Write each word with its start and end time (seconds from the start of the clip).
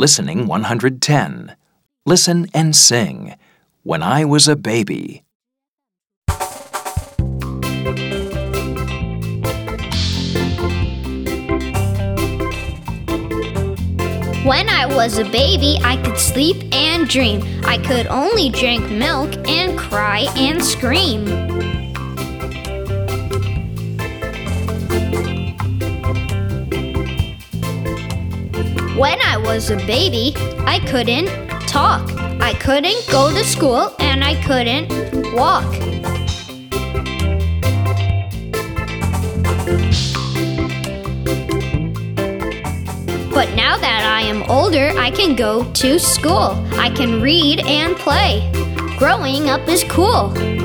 Listening 0.00 0.46
110. 0.46 1.56
Listen 2.06 2.46
and 2.54 2.74
sing. 2.74 3.36
When 3.82 4.02
I 4.02 4.24
was 4.24 4.48
a 4.48 4.56
baby. 4.56 5.24
When 14.42 14.70
I 14.70 14.86
was 14.88 15.18
a 15.18 15.24
baby, 15.24 15.76
I 15.84 16.00
could 16.02 16.16
sleep 16.16 16.74
and 16.74 17.06
dream. 17.06 17.42
I 17.66 17.76
could 17.76 18.06
only 18.06 18.48
drink 18.48 18.90
milk 18.90 19.30
and 19.46 19.78
cry 19.78 20.20
and 20.34 20.64
scream. 20.64 21.59
When 29.00 29.18
I 29.22 29.38
was 29.38 29.70
a 29.70 29.76
baby, 29.86 30.34
I 30.66 30.78
couldn't 30.80 31.28
talk. 31.66 32.12
I 32.38 32.52
couldn't 32.60 33.02
go 33.10 33.32
to 33.32 33.42
school 33.42 33.94
and 33.98 34.22
I 34.22 34.34
couldn't 34.44 34.92
walk. 35.34 35.64
But 43.32 43.54
now 43.56 43.78
that 43.78 44.02
I 44.04 44.20
am 44.20 44.42
older, 44.50 44.92
I 44.98 45.10
can 45.10 45.34
go 45.34 45.64
to 45.72 45.98
school. 45.98 46.62
I 46.74 46.90
can 46.94 47.22
read 47.22 47.60
and 47.60 47.96
play. 47.96 48.52
Growing 48.98 49.48
up 49.48 49.66
is 49.66 49.82
cool. 49.84 50.59